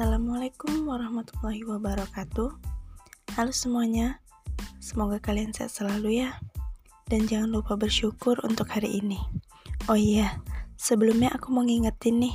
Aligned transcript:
Assalamualaikum 0.00 0.88
warahmatullahi 0.88 1.60
wabarakatuh. 1.60 2.48
Halo 3.36 3.52
semuanya, 3.52 4.16
semoga 4.80 5.20
kalian 5.20 5.52
sehat 5.52 5.76
selalu 5.76 6.24
ya. 6.24 6.40
Dan 7.04 7.28
jangan 7.28 7.52
lupa 7.52 7.76
bersyukur 7.76 8.40
untuk 8.40 8.72
hari 8.72 8.96
ini. 8.96 9.20
Oh 9.92 10.00
iya, 10.00 10.40
sebelumnya 10.80 11.28
aku 11.36 11.52
mau 11.52 11.60
ngingetin 11.60 12.16
nih, 12.16 12.32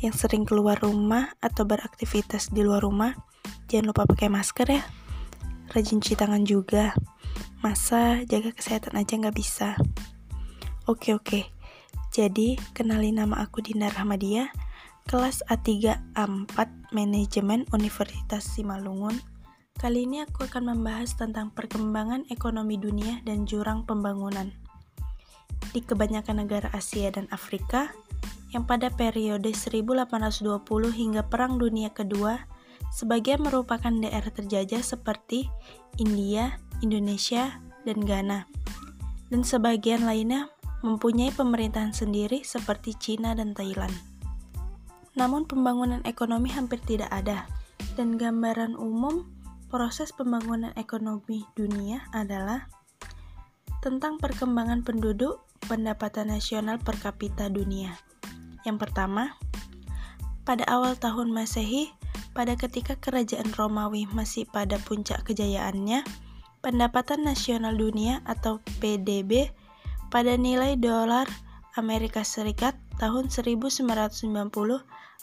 yang 0.00 0.16
sering 0.16 0.48
keluar 0.48 0.80
rumah 0.80 1.36
atau 1.44 1.68
beraktivitas 1.68 2.48
di 2.48 2.64
luar 2.64 2.80
rumah, 2.80 3.12
jangan 3.68 3.92
lupa 3.92 4.08
pakai 4.08 4.32
masker 4.32 4.72
ya. 4.72 4.80
Rajin 5.68 6.00
cuci 6.00 6.16
tangan 6.16 6.48
juga. 6.48 6.96
Masa 7.60 8.24
jaga 8.24 8.56
kesehatan 8.56 8.96
aja 8.96 9.20
nggak 9.20 9.36
bisa. 9.36 9.76
Oke 10.88 11.12
oke, 11.12 11.44
jadi 12.08 12.56
kenalin 12.72 13.20
nama 13.20 13.44
aku 13.44 13.60
Dina 13.60 13.92
Rahmadia 13.92 14.48
kelas 15.06 15.42
A3 15.50 15.98
A4 16.14 16.56
Manajemen 16.94 17.66
Universitas 17.74 18.46
Simalungun. 18.46 19.18
Kali 19.78 20.06
ini 20.06 20.22
aku 20.22 20.46
akan 20.46 20.76
membahas 20.76 21.16
tentang 21.18 21.50
perkembangan 21.50 22.28
ekonomi 22.28 22.78
dunia 22.78 23.18
dan 23.26 23.48
jurang 23.48 23.82
pembangunan. 23.82 24.52
Di 25.72 25.80
kebanyakan 25.80 26.44
negara 26.44 26.68
Asia 26.70 27.08
dan 27.08 27.26
Afrika, 27.32 27.90
yang 28.52 28.68
pada 28.68 28.92
periode 28.92 29.56
1820 29.56 30.92
hingga 30.92 31.24
Perang 31.24 31.56
Dunia 31.56 31.88
Kedua, 31.88 32.36
sebagian 32.92 33.40
merupakan 33.40 33.90
daerah 33.90 34.28
terjajah 34.28 34.84
seperti 34.84 35.48
India, 35.96 36.60
Indonesia, 36.84 37.58
dan 37.88 38.04
Ghana. 38.04 38.44
Dan 39.32 39.42
sebagian 39.42 40.04
lainnya 40.04 40.52
mempunyai 40.84 41.32
pemerintahan 41.32 41.96
sendiri 41.96 42.44
seperti 42.44 42.92
Cina 43.00 43.32
dan 43.32 43.56
Thailand. 43.56 44.11
Namun 45.18 45.44
pembangunan 45.44 46.00
ekonomi 46.08 46.48
hampir 46.52 46.80
tidak 46.84 47.12
ada. 47.12 47.48
Dan 47.98 48.16
gambaran 48.16 48.78
umum 48.78 49.28
proses 49.68 50.12
pembangunan 50.12 50.72
ekonomi 50.76 51.44
dunia 51.56 52.04
adalah 52.12 52.68
tentang 53.82 54.16
perkembangan 54.16 54.86
penduduk 54.86 55.42
pendapatan 55.66 56.30
nasional 56.30 56.78
per 56.78 56.96
kapita 57.00 57.50
dunia. 57.50 57.98
Yang 58.62 58.88
pertama, 58.88 59.34
pada 60.46 60.62
awal 60.70 60.94
tahun 60.94 61.34
Masehi, 61.34 61.90
pada 62.32 62.54
ketika 62.54 62.94
kerajaan 62.96 63.50
Romawi 63.52 64.06
masih 64.10 64.46
pada 64.48 64.78
puncak 64.78 65.26
kejayaannya, 65.26 66.06
pendapatan 66.62 67.26
nasional 67.26 67.74
dunia 67.74 68.22
atau 68.22 68.62
PDB 68.78 69.50
pada 70.14 70.38
nilai 70.38 70.78
dolar 70.78 71.26
Amerika 71.72 72.20
Serikat 72.20 72.76
tahun 73.00 73.32
1990 73.32 73.88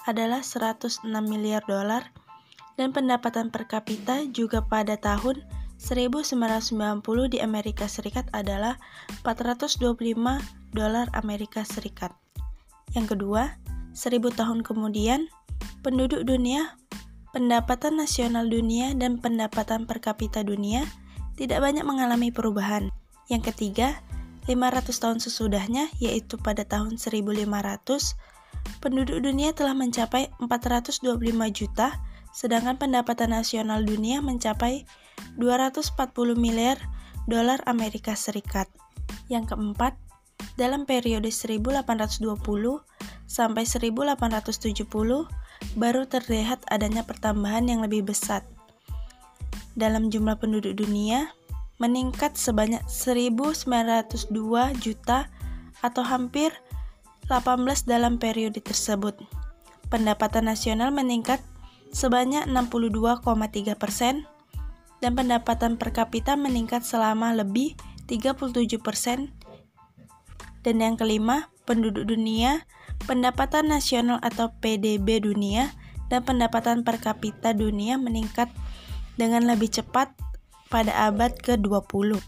adalah 0.10 0.42
106 0.42 1.06
miliar 1.06 1.62
dolar 1.70 2.10
dan 2.80 2.96
pendapatan 2.96 3.54
per 3.54 3.68
kapita 3.68 4.26
juga 4.32 4.64
pada 4.66 4.96
tahun 4.96 5.44
1990 5.80 7.06
di 7.32 7.38
Amerika 7.40 7.86
Serikat 7.86 8.28
adalah 8.36 8.82
425 9.22 9.80
dolar 10.76 11.08
Amerika 11.16 11.62
Serikat. 11.64 12.12
Yang 12.98 13.16
kedua, 13.16 13.56
1000 13.94 14.20
tahun 14.34 14.60
kemudian, 14.66 15.30
penduduk 15.86 16.26
dunia, 16.26 16.76
pendapatan 17.32 18.02
nasional 18.02 18.50
dunia 18.50 18.98
dan 18.98 19.22
pendapatan 19.22 19.86
per 19.86 20.02
kapita 20.02 20.42
dunia 20.42 20.84
tidak 21.38 21.64
banyak 21.64 21.86
mengalami 21.86 22.34
perubahan. 22.34 22.92
Yang 23.30 23.54
ketiga, 23.54 24.02
500 24.50 24.90
tahun 24.98 25.18
sesudahnya 25.22 25.94
yaitu 26.02 26.42
pada 26.42 26.66
tahun 26.66 26.98
1500 26.98 27.46
penduduk 28.82 29.22
dunia 29.22 29.54
telah 29.54 29.78
mencapai 29.78 30.34
425 30.42 31.06
juta, 31.54 32.02
sedangkan 32.34 32.82
pendapatan 32.82 33.36
nasional 33.38 33.86
dunia 33.86 34.26
mencapai 34.26 34.90
240 35.38 35.94
miliar 36.34 36.82
dolar 37.30 37.62
Amerika 37.70 38.18
Serikat. 38.18 38.66
Yang 39.30 39.54
keempat, 39.54 39.94
dalam 40.56 40.90
periode 40.90 41.30
1820 41.30 42.26
sampai 43.30 43.64
1870 43.68 44.90
baru 45.76 46.04
terlihat 46.08 46.64
adanya 46.72 47.04
pertambahan 47.04 47.68
yang 47.68 47.84
lebih 47.84 48.08
besar. 48.08 48.42
Dalam 49.78 50.10
jumlah 50.10 50.40
penduduk 50.42 50.76
dunia 50.76 51.32
meningkat 51.80 52.36
sebanyak 52.36 52.84
1902 52.86 54.76
juta 54.84 55.32
atau 55.80 56.04
hampir 56.04 56.52
18 57.32 57.88
dalam 57.88 58.20
periode 58.20 58.60
tersebut. 58.60 59.16
Pendapatan 59.88 60.52
nasional 60.52 60.92
meningkat 60.92 61.40
sebanyak 61.96 62.46
62,3 62.46 63.80
persen 63.80 64.28
dan 65.00 65.16
pendapatan 65.16 65.80
per 65.80 65.96
kapita 65.96 66.36
meningkat 66.36 66.84
selama 66.84 67.32
lebih 67.32 67.80
37 68.12 68.78
persen. 68.84 69.32
Dan 70.60 70.84
yang 70.84 71.00
kelima, 71.00 71.48
penduduk 71.64 72.04
dunia, 72.04 72.68
pendapatan 73.08 73.72
nasional 73.72 74.20
atau 74.20 74.52
PDB 74.60 75.24
dunia, 75.24 75.72
dan 76.12 76.26
pendapatan 76.28 76.84
per 76.84 77.00
kapita 77.00 77.56
dunia 77.56 77.96
meningkat 77.96 78.52
dengan 79.16 79.48
lebih 79.48 79.72
cepat 79.72 80.12
pada 80.70 80.94
abad 81.10 81.34
ke-20. 81.42 82.22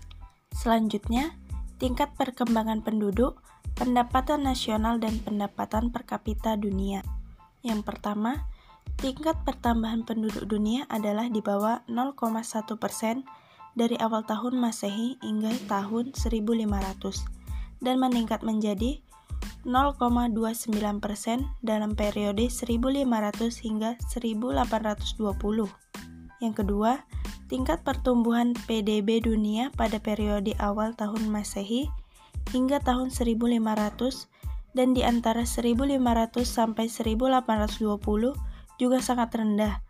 Selanjutnya, 0.57 1.37
tingkat 1.77 2.09
perkembangan 2.17 2.81
penduduk 2.81 3.37
pendapatan 3.77 4.45
nasional 4.45 4.97
dan 4.97 5.21
pendapatan 5.21 5.93
per 5.93 6.03
kapita 6.03 6.57
dunia. 6.57 7.05
Yang 7.61 7.85
pertama, 7.85 8.49
tingkat 8.97 9.37
pertambahan 9.45 10.03
penduduk 10.03 10.49
dunia 10.49 10.89
adalah 10.89 11.29
di 11.29 11.39
bawah 11.39 11.85
0,1 11.85 12.17
persen 12.81 13.23
dari 13.77 13.95
awal 14.01 14.27
tahun 14.27 14.59
Masehi 14.59 15.21
hingga 15.23 15.53
tahun 15.69 16.11
1500 16.17 17.81
dan 17.81 17.95
meningkat 17.97 18.43
menjadi 18.43 18.99
0,29 19.65 20.73
persen 20.97 21.45
dalam 21.61 21.93
periode 21.93 22.49
1500 22.49 23.05
hingga 23.61 23.93
1820. 24.09 25.69
Yang 26.41 26.65
kedua, 26.65 27.05
tingkat 27.47 27.85
pertumbuhan 27.85 28.57
PDB 28.65 29.21
dunia 29.21 29.69
pada 29.77 30.01
periode 30.01 30.57
awal 30.57 30.97
tahun 30.97 31.29
Masehi 31.29 31.85
hingga 32.49 32.81
tahun 32.81 33.13
1500 33.13 33.61
dan 34.73 34.97
di 34.97 35.05
antara 35.05 35.45
1500 35.45 36.01
sampai 36.41 36.89
1820 36.89 37.77
juga 38.81 38.97
sangat 38.97 39.29
rendah 39.37 39.85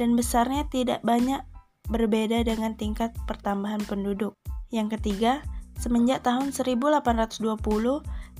dan 0.00 0.16
besarnya 0.16 0.64
tidak 0.72 1.04
banyak 1.04 1.44
berbeda 1.92 2.46
dengan 2.46 2.78
tingkat 2.78 3.12
pertambahan 3.28 3.82
penduduk. 3.84 4.38
Yang 4.70 4.96
ketiga, 4.96 5.44
semenjak 5.76 6.22
tahun 6.22 6.54
1820 6.54 7.42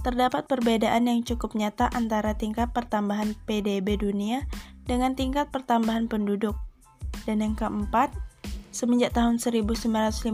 terdapat 0.01 0.49
perbedaan 0.49 1.11
yang 1.11 1.21
cukup 1.27 1.53
nyata 1.53 1.93
antara 1.93 2.33
tingkat 2.39 2.73
pertambahan 2.73 3.37
PDB 3.45 4.01
dunia 4.01 4.47
dengan 4.87 5.13
tingkat 5.13 5.53
pertambahan 5.53 6.09
penduduk. 6.09 6.57
Dan 7.29 7.45
yang 7.45 7.57
keempat, 7.57 8.13
semenjak 8.71 9.13
tahun 9.17 9.43
1950 9.43 10.33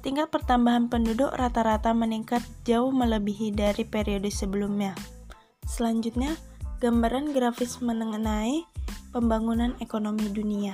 tingkat 0.00 0.28
pertambahan 0.32 0.88
penduduk 0.88 1.28
rata-rata 1.36 1.92
meningkat 1.92 2.40
jauh 2.64 2.88
melebihi 2.92 3.52
dari 3.52 3.84
periode 3.84 4.32
sebelumnya. 4.32 4.96
Selanjutnya, 5.68 6.34
gambaran 6.80 7.36
grafis 7.36 7.78
mengenai 7.84 8.64
pembangunan 9.12 9.76
ekonomi 9.84 10.26
dunia. 10.32 10.72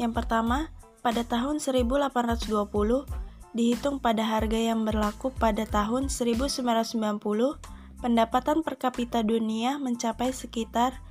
Yang 0.00 0.24
pertama, 0.24 0.72
pada 1.04 1.26
tahun 1.26 1.60
1820 1.60 2.40
dihitung 3.52 4.00
pada 4.00 4.24
harga 4.24 4.56
yang 4.56 4.88
berlaku 4.88 5.28
pada 5.36 5.68
tahun 5.68 6.08
1990, 6.08 7.20
pendapatan 8.00 8.64
per 8.64 8.74
kapita 8.80 9.20
dunia 9.20 9.76
mencapai 9.76 10.32
sekitar 10.32 11.04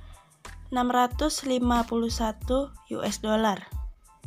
651 0.72 2.72
US 2.96 3.16
dollar. 3.20 3.60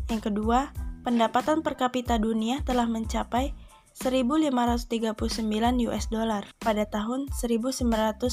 Yang 0.07 0.21
kedua, 0.29 0.69
pendapatan 1.01 1.65
per 1.65 1.73
kapita 1.73 2.21
dunia 2.21 2.61
telah 2.61 2.85
mencapai 2.85 3.57
1.539 3.97 5.89
US 5.89 6.05
dollar 6.13 6.45
pada 6.61 6.85
tahun 6.85 7.33
1913. 7.33 8.29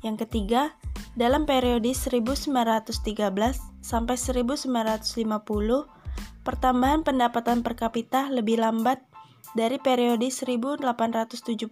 Yang 0.00 0.16
ketiga, 0.24 0.72
dalam 1.18 1.42
periode 1.42 1.90
1913 1.90 2.94
sampai 3.82 4.16
1950, 4.16 4.70
pertambahan 6.46 7.02
pendapatan 7.02 7.66
per 7.66 7.74
kapita 7.74 8.30
lebih 8.30 8.62
lambat 8.62 9.02
dari 9.58 9.82
periode 9.82 10.30
1870 10.30 11.66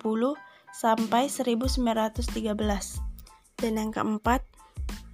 sampai 0.74 1.30
1913. 1.30 2.26
Dan 3.56 3.72
yang 3.78 3.94
keempat, 3.94 4.42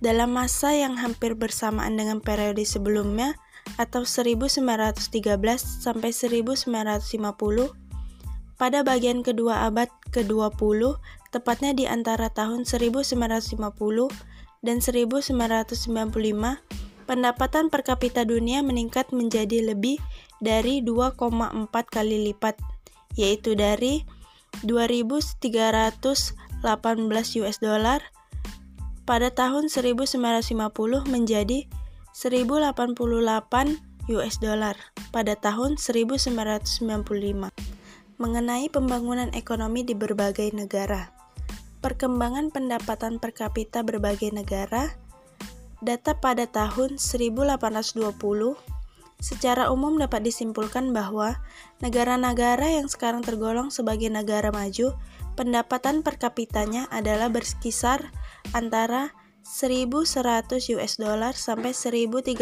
dalam 0.02 0.34
masa 0.34 0.74
yang 0.74 0.98
hampir 0.98 1.38
bersamaan 1.38 1.94
dengan 1.94 2.18
periode 2.18 2.66
sebelumnya, 2.66 3.38
atau 3.78 4.02
1913 4.02 5.06
sampai 5.56 6.10
1950 6.10 6.66
pada 8.58 8.84
bagian 8.86 9.26
kedua 9.26 9.66
abad 9.66 9.90
ke-20, 10.14 10.98
tepatnya 11.34 11.72
di 11.74 11.88
antara 11.88 12.30
tahun 12.30 12.62
1950 12.62 13.58
dan 14.62 14.78
1995, 14.78 16.62
pendapatan 17.10 17.64
per 17.74 17.82
kapita 17.82 18.22
dunia 18.22 18.62
meningkat 18.62 19.10
menjadi 19.10 19.74
lebih 19.74 19.98
dari 20.38 20.78
2,4 20.78 21.18
kali 21.90 22.30
lipat, 22.30 22.54
yaitu 23.18 23.58
dari 23.58 24.06
2.318 24.62 26.38
US 27.42 27.58
dollar 27.58 27.98
pada 29.02 29.34
tahun 29.34 29.66
1950 29.66 30.46
menjadi 31.10 31.66
1088 32.14 32.82
US 34.10 34.34
dollar 34.42 34.74
pada 35.14 35.38
tahun 35.38 35.78
1995 35.78 37.52
mengenai 38.20 38.66
pembangunan 38.70 39.30
ekonomi 39.34 39.82
di 39.82 39.98
berbagai 39.98 40.54
negara. 40.54 41.10
Perkembangan 41.82 42.54
pendapatan 42.54 43.18
per 43.18 43.34
kapita 43.34 43.82
berbagai 43.82 44.30
negara 44.30 44.94
data 45.82 46.14
pada 46.14 46.46
tahun 46.46 47.02
1820 47.02 48.71
secara 49.22 49.70
umum 49.70 49.94
dapat 50.02 50.26
disimpulkan 50.26 50.90
bahwa 50.90 51.38
negara-negara 51.78 52.74
yang 52.82 52.90
sekarang 52.90 53.22
tergolong 53.22 53.70
sebagai 53.70 54.10
negara 54.10 54.50
maju 54.50 54.98
pendapatan 55.38 56.02
per 56.02 56.18
kapitanya 56.18 56.90
adalah 56.90 57.30
berkisar 57.30 58.10
antara 58.50 59.14
1100 59.46 60.74
US 60.74 60.98
dollar 60.98 61.38
sampai 61.38 61.70
1300 61.70 62.34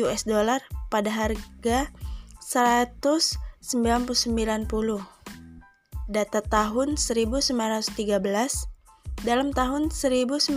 US 0.00 0.22
dollar 0.24 0.64
pada 0.88 1.12
harga 1.12 1.92
190 2.40 3.60
data 6.10 6.40
tahun 6.42 6.96
1913 6.96 7.94
dalam 9.20 9.52
tahun 9.52 9.92
1913 9.92 10.56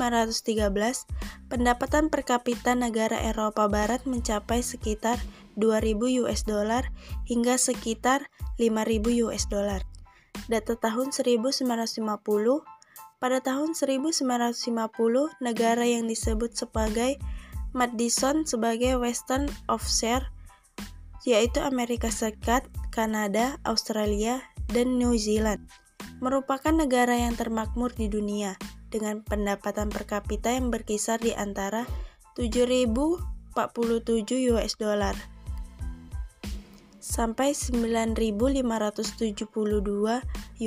pendapatan 1.54 2.10
per 2.10 2.26
kapita 2.26 2.74
negara 2.74 3.22
Eropa 3.22 3.70
Barat 3.70 4.10
mencapai 4.10 4.66
sekitar 4.66 5.22
2000 5.54 6.26
US 6.26 6.50
dollar 6.50 6.90
hingga 7.30 7.62
sekitar 7.62 8.26
5000 8.58 9.22
US 9.30 9.46
dollar. 9.54 9.86
Data 10.50 10.74
tahun 10.74 11.14
1950 11.14 11.70
pada 13.22 13.38
tahun 13.38 13.78
1950, 13.78 14.26
negara 15.46 15.86
yang 15.86 16.10
disebut 16.10 16.58
sebagai 16.58 17.22
Madison 17.78 18.50
sebagai 18.50 18.98
Western 18.98 19.46
Offshore, 19.70 20.34
yaitu 21.22 21.62
Amerika 21.62 22.10
Serikat, 22.10 22.66
Kanada, 22.90 23.62
Australia, 23.62 24.42
dan 24.74 24.98
New 24.98 25.14
Zealand, 25.22 25.70
merupakan 26.18 26.74
negara 26.74 27.14
yang 27.14 27.38
termakmur 27.38 27.94
di 27.94 28.10
dunia 28.10 28.58
dengan 28.94 29.26
pendapatan 29.26 29.90
per 29.90 30.06
kapita 30.06 30.54
yang 30.54 30.70
berkisar 30.70 31.18
di 31.18 31.34
antara 31.34 31.90
7.047 32.38 33.58
US 34.54 34.78
dollar 34.78 35.18
sampai 37.04 37.52
9.572 37.52 38.64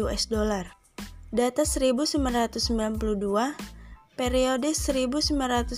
US 0.04 0.22
dollar. 0.28 0.76
Data 1.32 1.64
1992, 1.64 3.56
periode 4.14 4.70
1950 4.72 5.72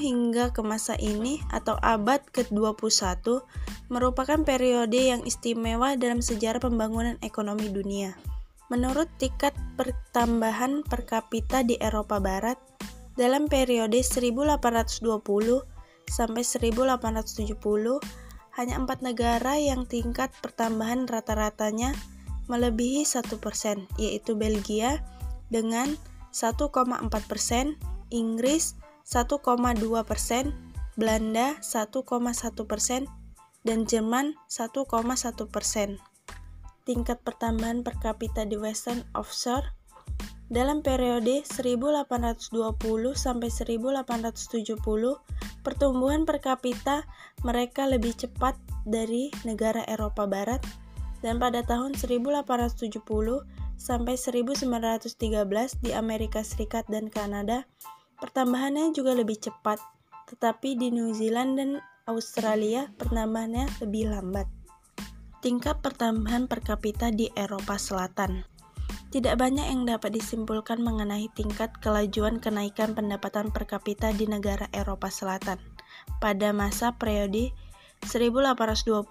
hingga 0.00 0.50
ke 0.50 0.60
masa 0.64 0.96
ini 0.96 1.44
atau 1.52 1.76
abad 1.84 2.24
ke-21 2.32 3.44
merupakan 3.92 4.40
periode 4.42 4.96
yang 4.96 5.22
istimewa 5.28 5.94
dalam 5.94 6.24
sejarah 6.24 6.58
pembangunan 6.58 7.20
ekonomi 7.20 7.68
dunia. 7.68 8.16
Menurut 8.72 9.12
tingkat 9.20 9.52
pertambahan 9.76 10.80
per 10.80 11.04
kapita 11.04 11.60
di 11.60 11.76
Eropa 11.76 12.16
Barat, 12.24 12.56
dalam 13.20 13.44
periode 13.44 14.00
1820 14.00 14.96
sampai 16.08 16.40
1870 16.40 17.52
hanya 18.56 18.74
empat 18.80 19.04
negara 19.04 19.60
yang 19.60 19.84
tingkat 19.84 20.32
pertambahan 20.40 21.04
rata-ratanya 21.04 21.92
melebihi 22.48 23.04
1%, 23.04 23.28
yaitu 24.00 24.32
Belgia 24.40 25.04
dengan 25.52 26.00
1,4%, 26.32 27.76
Inggris 28.08 28.72
1,2%, 29.04 30.48
Belanda 30.96 31.60
1,1%, 31.60 33.04
dan 33.68 33.78
Jerman 33.84 34.32
1,1%. 34.48 36.11
Tingkat 36.82 37.22
pertambahan 37.22 37.86
per 37.86 37.98
kapita 38.02 38.42
di 38.42 38.58
Western 38.58 39.06
Offshore 39.14 39.82
dalam 40.52 40.84
periode 40.84 41.46
1820 41.48 42.52
sampai 43.16 43.48
1870, 43.48 44.76
pertumbuhan 45.64 46.28
per 46.28 46.44
kapita 46.44 47.08
mereka 47.40 47.88
lebih 47.88 48.12
cepat 48.12 48.58
dari 48.84 49.32
negara 49.48 49.80
Eropa 49.88 50.28
Barat 50.28 50.60
dan 51.24 51.40
pada 51.40 51.64
tahun 51.64 51.96
1870 51.96 53.00
sampai 53.80 54.14
1913 54.18 55.08
di 55.80 55.90
Amerika 55.96 56.44
Serikat 56.44 56.84
dan 56.90 57.08
Kanada, 57.08 57.64
pertambahannya 58.20 58.92
juga 58.92 59.16
lebih 59.16 59.40
cepat, 59.40 59.80
tetapi 60.28 60.76
di 60.76 60.92
New 60.92 61.16
Zealand 61.16 61.56
dan 61.56 61.70
Australia 62.04 62.90
pertambahannya 62.98 63.70
lebih 63.80 64.12
lambat. 64.12 64.61
Tingkat 65.42 65.82
pertambahan 65.82 66.46
per 66.46 66.62
kapita 66.62 67.10
di 67.10 67.26
Eropa 67.34 67.74
Selatan 67.74 68.46
tidak 69.12 69.42
banyak 69.42 69.68
yang 69.68 69.84
dapat 69.84 70.16
disimpulkan 70.16 70.80
mengenai 70.80 71.28
tingkat 71.36 71.74
kelajuan 71.84 72.40
kenaikan 72.40 72.96
pendapatan 72.96 73.52
per 73.52 73.66
kapita 73.66 74.14
di 74.14 74.24
negara 74.30 74.70
Eropa 74.72 75.12
Selatan 75.12 75.58
pada 76.22 76.54
masa 76.54 76.96
periode 76.96 77.52
1820 78.06 79.02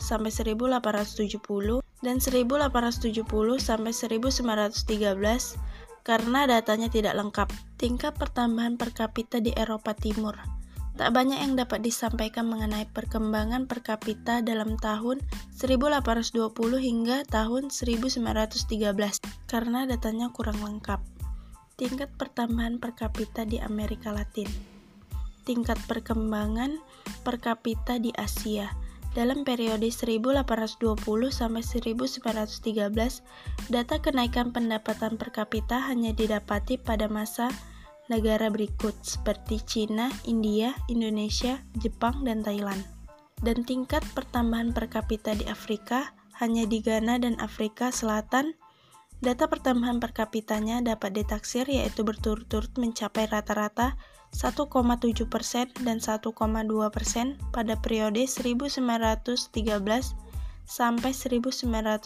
sampai 0.00 0.32
1870 0.32 1.84
dan 2.00 2.16
1870 2.24 3.22
sampai 3.60 3.92
1913 3.92 5.60
karena 6.08 6.40
datanya 6.48 6.88
tidak 6.88 7.14
lengkap. 7.20 7.52
Tingkat 7.76 8.16
pertambahan 8.16 8.80
per 8.80 8.96
kapita 8.96 9.44
di 9.44 9.52
Eropa 9.52 9.92
Timur 9.92 10.56
Tak 10.96 11.12
banyak 11.12 11.44
yang 11.44 11.60
dapat 11.60 11.84
disampaikan 11.84 12.48
mengenai 12.48 12.88
perkembangan 12.88 13.68
per 13.68 13.84
kapita 13.84 14.40
dalam 14.40 14.80
tahun 14.80 15.20
1820 15.60 16.32
hingga 16.80 17.28
tahun 17.28 17.68
1913 17.68 18.24
karena 19.46 19.84
datanya 19.84 20.32
kurang 20.32 20.64
lengkap. 20.64 21.04
Tingkat 21.76 22.08
pertambahan 22.16 22.80
per 22.80 22.96
kapita 22.96 23.44
di 23.44 23.60
Amerika 23.60 24.08
Latin 24.08 24.76
tingkat 25.46 25.78
perkembangan 25.86 26.82
per 27.22 27.38
kapita 27.38 28.02
di 28.02 28.10
Asia. 28.18 28.74
Dalam 29.14 29.48
periode 29.48 29.88
1820 29.88 30.76
sampai 31.32 31.64
1913, 31.64 33.72
data 33.72 33.96
kenaikan 34.02 34.52
pendapatan 34.52 35.16
per 35.16 35.32
kapita 35.32 35.80
hanya 35.88 36.12
didapati 36.12 36.76
pada 36.76 37.08
masa 37.08 37.48
negara 38.06 38.50
berikut 38.50 38.94
seperti 39.02 39.58
Cina, 39.62 40.10
India, 40.26 40.74
Indonesia, 40.86 41.62
Jepang, 41.78 42.22
dan 42.22 42.42
Thailand. 42.42 42.82
Dan 43.42 43.68
tingkat 43.68 44.00
pertambahan 44.16 44.72
per 44.72 44.88
kapita 44.88 45.36
di 45.36 45.44
Afrika 45.44 46.16
hanya 46.40 46.64
di 46.64 46.80
Ghana 46.80 47.20
dan 47.20 47.36
Afrika 47.42 47.92
Selatan. 47.92 48.56
Data 49.20 49.48
pertambahan 49.48 50.00
per 50.00 50.12
kapitanya 50.12 50.84
dapat 50.84 51.16
ditaksir 51.16 51.68
yaitu 51.68 52.04
berturut-turut 52.04 52.76
mencapai 52.76 53.28
rata-rata 53.28 53.96
1,7% 54.36 54.68
dan 55.80 55.96
1,2% 55.96 56.36
pada 57.56 57.74
periode 57.80 58.28
1913 58.28 60.12
sampai 60.68 61.12
1950. 61.16 61.96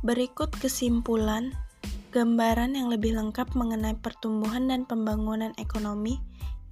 Berikut 0.00 0.48
kesimpulan 0.56 1.52
gambaran 2.10 2.74
yang 2.74 2.90
lebih 2.90 3.14
lengkap 3.14 3.54
mengenai 3.54 3.94
pertumbuhan 3.96 4.66
dan 4.66 4.84
pembangunan 4.84 5.54
ekonomi 5.56 6.18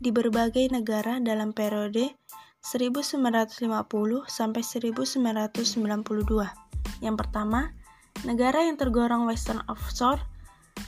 di 0.02 0.10
berbagai 0.10 0.74
negara 0.74 1.22
dalam 1.22 1.54
periode 1.54 2.18
1950 2.62 3.62
sampai 4.26 4.62
1992. 4.66 5.62
Yang 7.00 7.16
pertama, 7.16 7.70
negara 8.26 8.66
yang 8.66 8.74
tergolong 8.74 9.30
western 9.30 9.62
offshore 9.70 10.18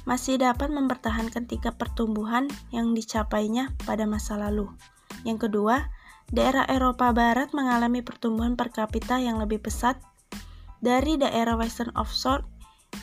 masih 0.06 0.38
dapat 0.38 0.70
mempertahankan 0.70 1.46
tingkat 1.46 1.74
pertumbuhan 1.78 2.50
yang 2.74 2.94
dicapainya 2.94 3.74
pada 3.86 4.06
masa 4.06 4.38
lalu. 4.38 4.70
Yang 5.22 5.50
kedua, 5.50 5.90
daerah 6.30 6.66
Eropa 6.66 7.10
Barat 7.10 7.50
mengalami 7.54 8.02
pertumbuhan 8.02 8.54
per 8.54 8.70
kapita 8.70 9.18
yang 9.18 9.42
lebih 9.42 9.62
pesat 9.62 9.98
dari 10.80 11.18
daerah 11.18 11.58
Western 11.58 11.90
Offshore 11.98 12.46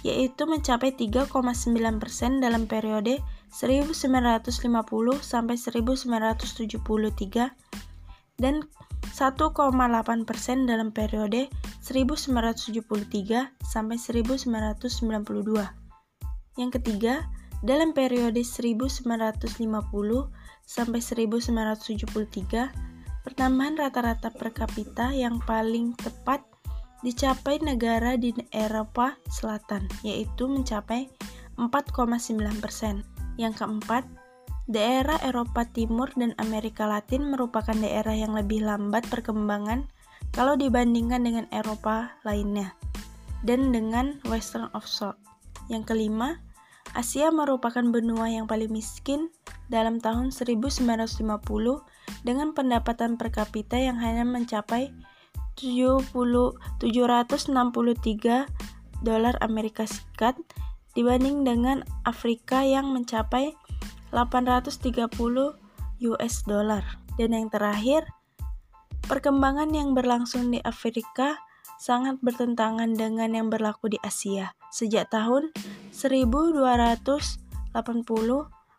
yaitu 0.06 0.46
mencapai 0.46 0.94
3,9% 0.96 2.40
dalam 2.40 2.70
periode 2.70 3.20
1950 3.52 5.24
sampai 5.24 5.56
1973 5.56 7.56
dan 8.38 8.62
1,8% 9.18 10.70
dalam 10.70 10.94
periode 10.94 11.50
1973 11.82 13.50
sampai 13.64 13.98
1992. 13.98 15.74
Yang 16.58 16.72
ketiga, 16.82 17.30
dalam 17.66 17.94
periode 17.94 18.44
1950 18.46 19.08
sampai 20.68 21.00
1973, 21.02 22.70
pertambahan 23.26 23.78
rata-rata 23.82 24.30
per 24.30 24.54
kapita 24.54 25.10
yang 25.16 25.40
paling 25.42 25.96
tepat 25.98 26.46
dicapai 27.06 27.62
negara 27.62 28.18
di 28.18 28.34
Eropa 28.50 29.18
Selatan, 29.30 29.86
yaitu 30.02 30.50
mencapai 30.50 31.10
4,9 31.58 32.62
persen. 32.62 33.06
Yang 33.38 33.62
keempat, 33.62 34.06
daerah 34.68 35.22
Eropa 35.24 35.64
Timur 35.70 36.10
dan 36.18 36.34
Amerika 36.42 36.90
Latin 36.90 37.30
merupakan 37.30 37.76
daerah 37.78 38.14
yang 38.14 38.34
lebih 38.34 38.66
lambat 38.66 39.06
perkembangan 39.08 39.88
kalau 40.36 40.60
dibandingkan 40.60 41.24
dengan 41.24 41.46
Eropa 41.56 42.18
lainnya 42.28 42.76
dan 43.46 43.72
dengan 43.72 44.20
Western 44.28 44.68
Offshore. 44.76 45.16
Yang 45.72 45.94
kelima, 45.94 46.42
Asia 46.96 47.30
merupakan 47.32 47.84
benua 47.84 48.32
yang 48.32 48.48
paling 48.48 48.72
miskin 48.72 49.30
dalam 49.68 50.00
tahun 50.00 50.32
1950 50.32 51.24
dengan 52.24 52.56
pendapatan 52.56 53.20
per 53.20 53.30
kapita 53.32 53.76
yang 53.76 54.00
hanya 54.00 54.24
mencapai 54.24 54.92
70, 54.92 55.07
763 55.58 58.46
dolar 59.02 59.38
Amerika 59.42 59.86
Serikat 59.86 60.36
dibanding 60.98 61.46
dengan 61.46 61.84
Afrika 62.06 62.64
yang 62.66 62.94
mencapai 62.94 63.54
830 64.10 65.54
US 66.14 66.36
dollar. 66.46 66.84
Dan 67.18 67.34
yang 67.34 67.50
terakhir, 67.50 68.06
perkembangan 69.10 69.74
yang 69.74 69.98
berlangsung 69.98 70.54
di 70.54 70.62
Afrika 70.62 71.42
sangat 71.78 72.18
bertentangan 72.26 72.98
dengan 72.98 73.30
yang 73.34 73.48
berlaku 73.54 73.94
di 73.94 74.02
Asia. 74.02 74.58
Sejak 74.74 75.14
tahun 75.14 75.54
1280, 75.94 77.38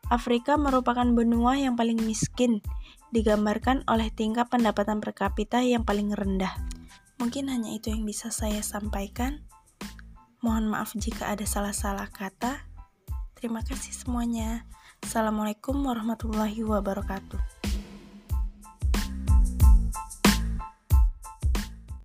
Afrika 0.08 0.56
merupakan 0.56 1.04
benua 1.06 1.60
yang 1.60 1.76
paling 1.78 2.00
miskin 2.02 2.58
digambarkan 3.14 3.84
oleh 3.88 4.12
tingkat 4.12 4.48
pendapatan 4.52 5.00
per 5.00 5.16
kapita 5.16 5.64
yang 5.64 5.84
paling 5.84 6.12
rendah. 6.12 6.52
Mungkin 7.18 7.50
hanya 7.50 7.74
itu 7.74 7.90
yang 7.90 8.06
bisa 8.06 8.30
saya 8.30 8.62
sampaikan. 8.62 9.42
Mohon 10.38 10.78
maaf 10.78 10.94
jika 10.94 11.34
ada 11.34 11.42
salah-salah 11.42 12.06
kata. 12.14 12.62
Terima 13.34 13.64
kasih 13.66 13.90
semuanya. 13.90 14.66
Assalamualaikum 15.02 15.78
warahmatullahi 15.82 16.62
wabarakatuh. 16.62 17.77